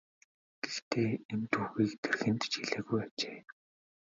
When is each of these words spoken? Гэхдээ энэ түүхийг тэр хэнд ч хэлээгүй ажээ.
Гэхдээ 0.61 1.11
энэ 1.31 1.47
түүхийг 1.51 1.91
тэр 2.01 2.15
хэнд 2.21 2.41
ч 2.49 2.53
хэлээгүй 2.59 2.99
ажээ. 3.05 3.37